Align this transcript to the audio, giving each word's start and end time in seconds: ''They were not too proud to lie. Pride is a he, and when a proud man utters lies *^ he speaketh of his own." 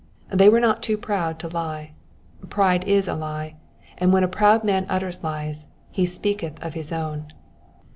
''They 0.33 0.49
were 0.49 0.59
not 0.59 0.81
too 0.81 0.97
proud 0.97 1.37
to 1.37 1.47
lie. 1.47 1.91
Pride 2.49 2.83
is 2.87 3.07
a 3.07 3.43
he, 3.45 3.55
and 3.99 4.11
when 4.11 4.23
a 4.23 4.27
proud 4.27 4.63
man 4.63 4.87
utters 4.89 5.23
lies 5.23 5.65
*^ 5.65 5.67
he 5.91 6.07
speaketh 6.07 6.53
of 6.65 6.73
his 6.73 6.91
own." 6.91 7.27